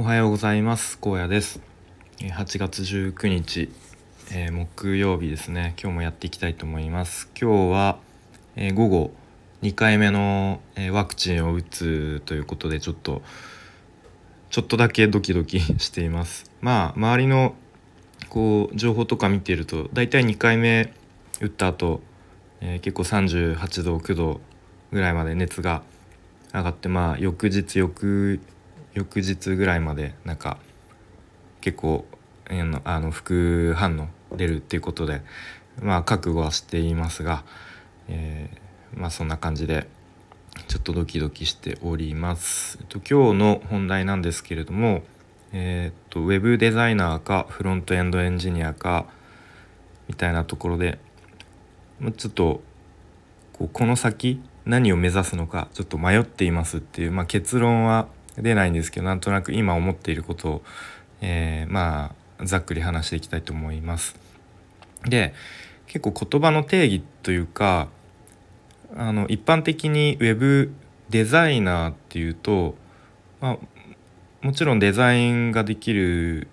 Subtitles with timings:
[0.00, 0.96] おはようございます。
[1.00, 1.60] 高野です。
[2.18, 3.68] 8月19日、
[4.30, 5.74] えー、木曜日ですね。
[5.76, 7.28] 今日もやっていきたいと思います。
[7.36, 7.98] 今日は、
[8.54, 9.10] えー、午後
[9.62, 13.22] 2回目の、えー、ワクチンを打つということでちょっと
[14.50, 16.48] ちょっとだけドキドキ しています。
[16.60, 17.56] まあ周りの
[18.28, 20.92] こう情報とか見ているとだいたい2回目
[21.40, 22.02] 打った後、
[22.60, 24.40] えー、結構38度9度
[24.92, 25.82] ぐらいまで熱が
[26.54, 28.38] 上がってまあ翌日翌
[28.98, 30.58] 翌日ぐらいまでなんか
[31.60, 32.04] 結構
[32.84, 35.22] あの副反応出るっていうことで
[35.80, 37.44] まあ覚悟はしていますが、
[38.08, 39.86] えー、まあそんな感じで
[40.66, 42.78] ちょっとドキドキしております。
[42.80, 45.02] えっと、今日の本題なんですけれども、
[45.52, 49.06] えー、っとウェブデザイナーかフロントエンドエンジニアか
[50.08, 50.98] みたいなところで
[52.00, 52.62] まちょっと
[53.52, 58.08] こうこの先何を目指すのかちょっと迷っていますっていう、まあ、結論は
[58.42, 60.62] 出ないんですけどなんとなく今思っていることを、
[61.20, 64.16] えー、まあざっくり話していきたいと思います。
[65.04, 65.34] で
[65.86, 67.88] 結構言葉の定義というか
[68.96, 70.72] あの一般的にウェブ
[71.10, 72.74] デザイナーっていうと、
[73.40, 73.58] まあ、
[74.42, 76.48] もちろんデザインができる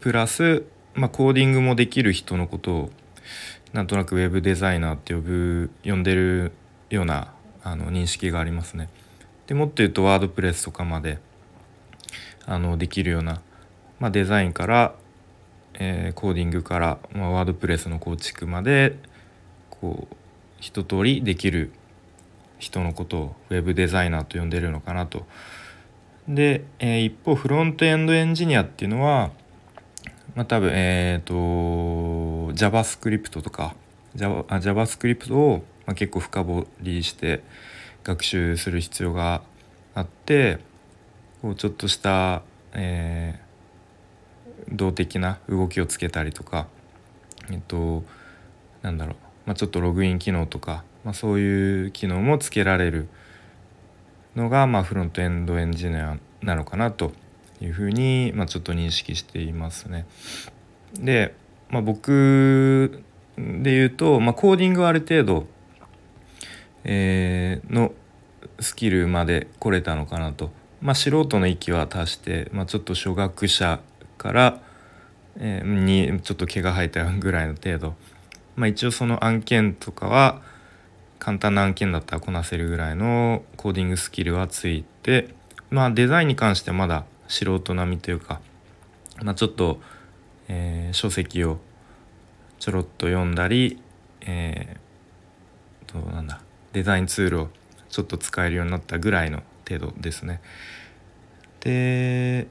[0.00, 2.90] プラス、まあ、コーディングもできる人のことを
[3.72, 6.52] なんとなくウェブデザイナーって呼ぶ呼んでる
[6.90, 8.88] ようなあの認識がありますね。
[9.46, 11.18] でもっと言うとワードプレスとかまで
[12.46, 13.40] あのできるような、
[14.00, 14.94] まあ、デザインから、
[15.74, 18.96] えー、コーディングから、まあ、ワードプレスの構築まで
[19.70, 20.16] こう
[20.60, 21.72] 一通りできる
[22.58, 25.26] 人のことをウェブデザイナーと呼んでるのかなと。
[26.26, 29.30] で、えー、一方フロントエンドエンジニアっていうのは、
[30.34, 31.34] まあ、多分えっ、ー、と
[32.54, 33.74] JavaScript とか
[34.14, 37.42] Java JavaScript をまあ、結構深掘りして
[38.04, 39.42] 学習する必要が
[39.94, 40.58] あって
[41.42, 46.68] こうちょっとした、えー、動的な動きをつけたりとか
[47.50, 48.04] えっと
[48.82, 49.16] なんだろう、
[49.46, 53.08] まあ、ちょっとログイン機能とか、まあ、そういう機能もつけられる
[54.36, 57.12] のが、まあ、フロントエンドエンジニアなのかなと
[57.60, 60.06] いうふうに、まあ、ちょっと認識していますね。
[60.94, 61.34] で、
[61.70, 63.02] まあ、僕
[63.38, 65.46] で言うと、まあ、コーディングはある程度
[66.84, 67.92] えー、の
[68.60, 70.50] スキルまで来れたのかなと。
[70.80, 73.80] まあ、素人の域は達して、まあ、ちょっと初学者
[74.18, 74.60] から、
[75.36, 77.94] えー、にちょっと毛が生えたぐらいの程度、
[78.54, 80.42] まあ、一応その案件とかは
[81.18, 85.34] 簡単な案件だったらこなせるぐらいのコーディングスキルはついて、
[85.70, 88.40] まあ、デザインに関してはまだ素人並みというか、
[89.22, 89.80] まあ、ちょっと、
[90.48, 91.58] えー、書籍を
[92.58, 93.80] ちょろっと読んだり、
[94.20, 96.40] えー、となんだ
[96.74, 97.48] デザインツールを
[97.88, 100.42] ちょっと使えるようになったぐらいの程度ですね。
[101.60, 102.48] で、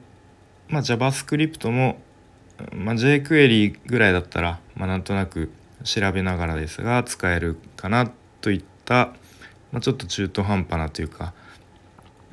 [0.68, 1.98] まあ、JavaScript も、
[2.72, 5.52] まあ、jQuery ぐらいだったら、まあ、なんとなく
[5.84, 9.12] 調べながらですが使えるかなといった、
[9.70, 11.34] まあ、ちょっと中途半端なというか、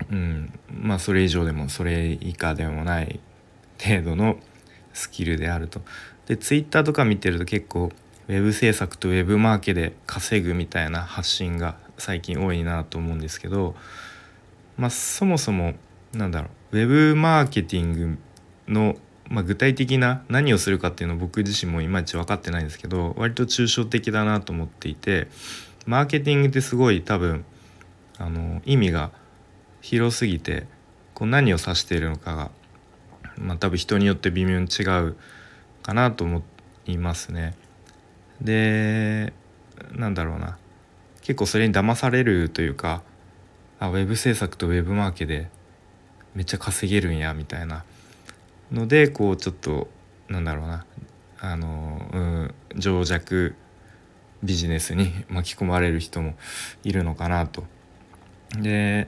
[0.09, 3.19] うん、まあそれ以上でもそれ以下でもない
[3.83, 4.37] 程度の
[4.93, 5.81] スキルであると。
[6.25, 7.91] で Twitter とか見てると結構
[8.27, 13.75] ウェブ制作とウェブマーケで稼ぐみたいな発信が最近多いなと思うんですけど、
[14.77, 15.73] まあ、そもそも
[16.13, 18.17] なんだろうウェブマーケティング
[18.67, 18.95] の、
[19.27, 25.27] まあ、具体的な何をするかっていうのを僕自身もいまいち分かってないんですけど割と抽象的だなと思っていて
[25.85, 27.45] マーケティングってすごい多分
[28.17, 29.11] あの意味が
[29.81, 30.67] 広すぎて
[31.13, 32.51] こう何を指しているのかが、
[33.37, 35.15] まあ、多分人によって微妙に違う
[35.81, 36.43] かなと思
[36.85, 37.55] いますね。
[38.41, 39.33] で
[39.91, 40.57] なんだろうな。
[41.21, 43.03] 結構それに騙されるというか
[43.79, 45.49] あウェブ制作とウェブマーケで
[46.35, 47.83] めっちゃ稼げるんやみたいな。
[48.71, 49.89] のでこうちょっと
[50.29, 50.85] なんだろうな。
[51.39, 53.55] あの、うん、情弱
[54.43, 56.35] ビジネスに 巻き込まれる人も
[56.83, 57.65] いるのかなと。
[58.57, 59.07] で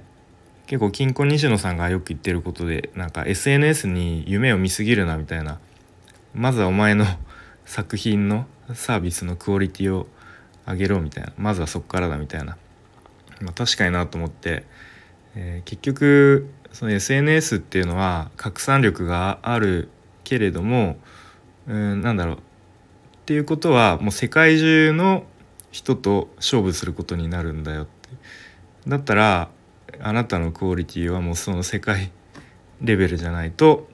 [0.66, 5.60] 結構金婚西野さんがよく言ってることでなんか SNS に夢を見すぎるなみたいな。
[6.34, 7.06] まずはお前の
[7.66, 10.08] 作品のサービスのクオリティを
[10.66, 11.34] 上げろみたいな。
[11.38, 12.58] まずはそこからだみたいな、
[13.42, 14.66] まあ、確かになと思って、
[15.36, 19.90] えー、結局その SNS っていうのは拡散力がある
[20.24, 20.98] けれども
[21.68, 22.36] うんなんだろう。
[22.36, 22.40] っ
[23.26, 25.24] ていうことはもう世界中の
[25.72, 28.10] 人と勝負することになるんだよって。
[28.88, 29.50] だったら
[30.02, 32.12] あなたのクオリティはもうその世界
[32.82, 33.88] レベルじゃないと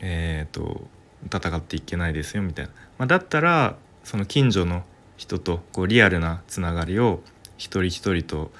[0.00, 0.82] えっ、ー、と
[1.26, 4.84] 戦っていけないですよみたいな、まあ、だったらその近所の
[5.16, 7.20] 人とこうリアルなつながりを
[7.56, 8.50] 一人一人と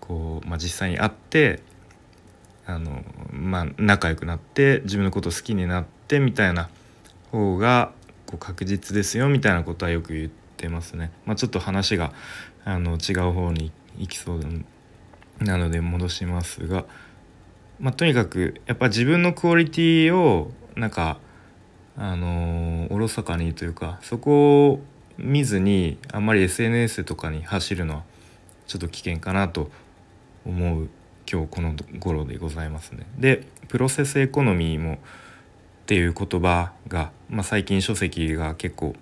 [0.00, 1.62] こう、まあ、実際に会って
[2.66, 6.68] あのまあ仲良くなって自分のことを好きになってみたいな
[7.30, 7.92] 方が
[8.26, 11.10] こう確実ですよみたいなことはよく言ってますね。
[11.26, 12.12] まあ、ちょっと話が
[12.64, 14.40] あの違う方に行きそう
[15.40, 16.84] なので戻しますが、
[17.80, 21.18] まあ、とにかくやっぱ自分のクオリティをなんか
[21.96, 24.80] あのおろそかにというかそこを
[25.16, 28.02] 見ずにあんまり SNS とかに走るのは
[28.66, 29.70] ちょっと危険かなと
[30.44, 30.88] 思う
[31.30, 33.06] 今日この頃でございますね。
[33.18, 38.94] でプロセスエコノミーもっていう言葉が、まあ、最近書籍が結構、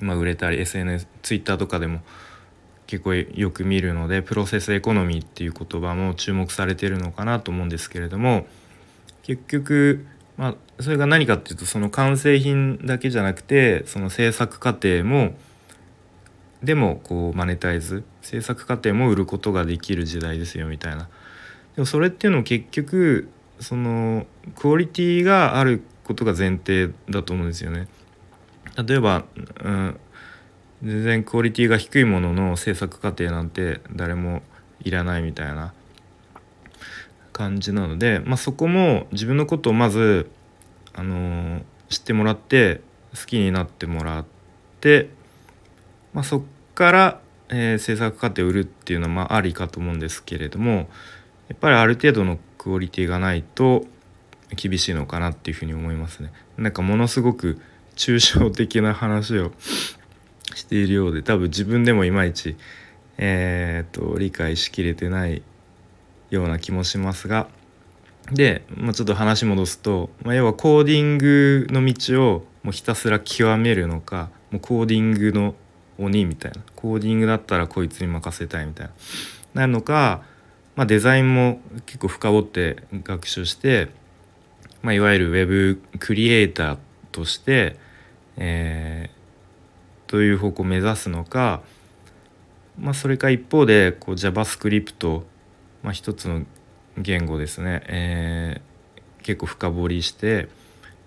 [0.00, 2.00] まあ、売れたり SNS ツイッターとかでも
[2.86, 8.46] 結構よく見るのでプロセスエコノミーっていう言葉も注目されてるのかなと思うんですけれども
[9.22, 10.04] 結局、
[10.36, 15.34] まあ、それが何かっていうとその完成品だけじゃなくてその制作過程も
[16.62, 21.08] でもこうマネタイズ制作過程も売ることができる時代ですよみたいな
[21.74, 23.28] でもそれっていうのも結局
[23.60, 24.26] その
[24.56, 27.88] クオリティがあることが前提だと思うんですよね。
[28.86, 29.24] 例えば、
[29.62, 30.00] うん、
[30.82, 34.42] 全然クオリティが低いものの制作過程なんて誰も
[34.80, 35.72] いらないみたいな
[37.32, 40.30] 感じなので、まあ、そこも自分のことをまず、
[40.94, 42.80] あのー、知ってもらって
[43.18, 44.24] 好きになってもらっ
[44.80, 45.10] て、
[46.12, 46.42] まあ、そっ
[46.74, 50.88] から、えー、制作過程を売るっていうのはまあありかと思うんですけれども
[51.48, 53.84] やっぱりある程度のクオリティがないと
[54.54, 56.32] 厳しいのかなっていうふうに思いますね。
[56.56, 57.60] なんかものすごく
[57.96, 59.52] 抽象的な話を
[60.54, 62.56] しているようで多分自分でもいまいち、
[63.16, 65.42] えーと、理解しきれてない
[66.34, 67.48] ような気もしますが。
[68.30, 75.56] で、まあ、ちょっと話戻すと、まあ、要はコーディングの道をもうひたすら極めるのかもうコーディングの
[75.98, 78.92] 鬼みたいなコーディングだったらこいつに任せたいみたいな
[79.54, 80.22] なるのか
[80.74, 83.90] まあ、デザインも結構深掘って学習して、
[84.80, 86.78] まあ、いわゆるウェブクリエイター
[87.10, 87.76] として、
[88.36, 91.60] えー、という方向を目指すのか、
[92.78, 95.22] まあ、それか一方でこう JavaScript、
[95.82, 96.44] まあ、一つの
[96.98, 100.48] 言語ですね、えー、結構深掘りして、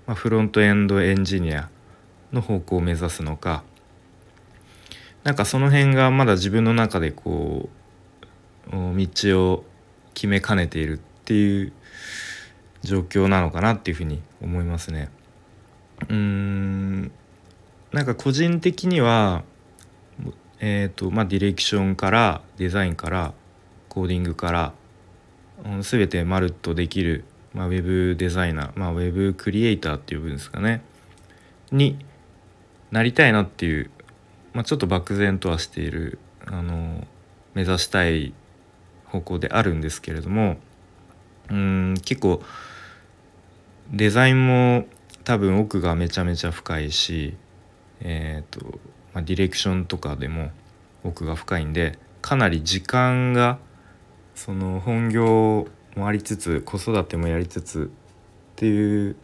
[0.07, 1.69] まあ、フロントエンドエンジニア
[2.33, 3.63] の方向を目指すのか
[5.23, 7.69] なんかその辺がまだ自分の中でこ
[8.67, 9.65] う道を
[10.13, 11.73] 決めかねているっていう
[12.81, 15.09] 状況なのかなっていうふうに思いますね。
[16.09, 17.11] うーん
[17.91, 19.43] なんか個人的には
[20.59, 23.33] えーとまあ、ディレクションからデザインから
[23.95, 24.73] コーディングから、
[25.63, 30.81] うん、全てまるっとできる、まあ、ウェブデザイナー、まあ、ウェブクリエイターっていう部分ですかね。
[31.71, 31.97] に
[32.91, 33.89] なりたいなっていう、
[34.53, 37.07] まあ、ちょっと漠然とはしているあの
[37.53, 38.33] 目指したい
[39.05, 40.57] 方向であるんですけれども
[41.49, 42.41] うん結構
[43.91, 44.85] デザインも
[45.23, 47.35] 多分奥がめちゃめちゃ深いし、
[48.01, 48.79] えーと
[49.13, 50.51] まあ、ディレクションとかでも
[51.03, 53.57] 奥が深いんでかなり時間が
[54.35, 57.89] その本業もありつつ子育てもやりつつ
[58.53, 59.15] っていう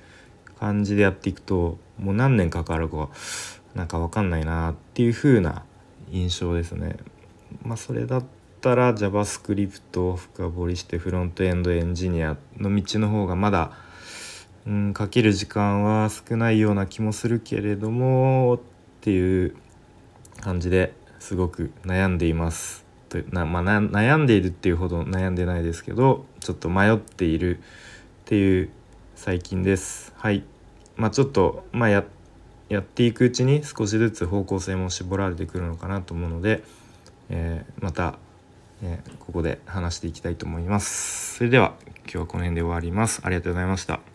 [0.60, 3.10] 感じでやっていくともう何年かかるか
[3.76, 5.64] なんか分かんないなっていう風な
[6.12, 6.98] 印象ですね。
[7.64, 8.24] まあ、それだっ
[8.62, 13.72] たら JavaScript を深掘りしてフロントエンドエンジニアの道の方がまだ、
[14.66, 18.60] うん、かける時間は少ないような気もするけれどもっ
[19.02, 19.56] ていう
[20.40, 22.91] 感じですごく悩んでいます。
[23.12, 27.62] となまあ、悩んでいるっていうほど悩んでないですけどちょっと迷っているっ
[28.26, 28.70] ていう
[29.16, 30.14] 最近です。
[30.18, 30.44] はい
[30.96, 32.04] まあ、ちょっと、まあや、
[32.70, 36.64] やっていくうちに少しずつ方向性も絞られてくるのかなと思うので、
[37.30, 38.18] えー、また
[38.84, 41.36] えー、ここで話していきたいと思います。
[41.38, 43.22] それでは今日はこの辺で終わります。
[43.24, 44.11] ありがとうございました。